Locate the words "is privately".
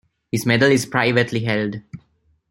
0.71-1.41